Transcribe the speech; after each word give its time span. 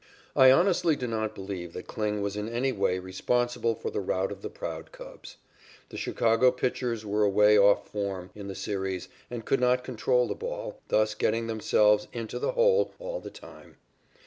I 0.35 0.49
honestly 0.51 0.95
do 0.95 1.05
not 1.05 1.35
believe 1.35 1.73
that 1.73 1.85
Kling 1.85 2.23
was 2.23 2.35
in 2.35 2.49
any 2.49 2.71
way 2.71 2.97
responsible 2.97 3.75
for 3.75 3.91
the 3.91 3.99
rout 3.99 4.31
of 4.31 4.41
the 4.41 4.49
proud 4.49 4.91
Cubs. 4.91 5.37
The 5.89 5.95
Chicago 5.97 6.49
pitchers 6.51 7.05
were 7.05 7.21
away 7.21 7.55
off 7.55 7.87
form 7.91 8.31
in 8.33 8.47
the 8.47 8.55
series 8.55 9.09
and 9.29 9.45
could 9.45 9.59
not 9.59 9.83
control 9.83 10.27
the 10.27 10.33
ball, 10.33 10.81
thus 10.87 11.13
getting 11.13 11.45
themselves 11.45 12.07
"into 12.13 12.39
the 12.39 12.53
hole" 12.53 12.95
all 12.97 13.19
the 13.19 13.29
time. 13.29 13.75